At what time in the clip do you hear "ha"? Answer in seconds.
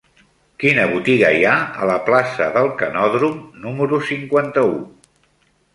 1.49-1.51